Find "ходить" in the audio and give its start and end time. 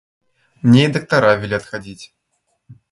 1.63-2.11